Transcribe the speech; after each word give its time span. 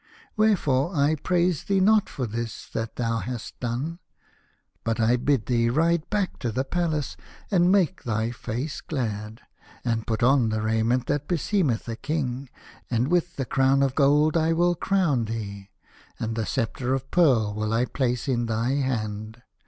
Wherefore 0.35 0.95
I 0.95 1.13
praise 1.13 1.65
thee 1.65 1.79
not 1.79 2.09
for 2.09 2.25
this 2.25 2.65
that 2.69 2.95
thou 2.95 3.19
hast 3.19 3.59
done, 3.59 3.99
but 4.83 4.99
I 4.99 5.15
bid 5.15 5.45
thee 5.45 5.69
ride 5.69 6.09
back 6.09 6.39
to 6.39 6.51
the 6.51 6.63
Palace 6.63 7.15
and 7.51 7.71
make 7.71 8.01
thy 8.01 8.31
face 8.31 8.81
glad, 8.81 9.41
and 9.85 10.07
put 10.07 10.23
on 10.23 10.49
the 10.49 10.63
raiment 10.63 11.05
that 11.05 11.27
beseemeth 11.27 11.87
a 11.87 11.95
king, 11.95 12.49
and 12.89 13.09
with 13.09 13.35
the 13.35 13.45
crown 13.45 13.83
of 13.83 13.93
gold 13.93 14.35
I 14.35 14.53
will 14.53 14.73
crown 14.73 15.25
thee, 15.25 15.69
and 16.19 16.35
the 16.35 16.47
sceptre 16.47 16.95
of 16.95 17.11
pearl 17.11 17.53
will 17.53 17.71
I 17.71 17.85
place 17.85 18.27
in 18.27 18.47
thy 18.47 18.71
hand. 18.71 19.43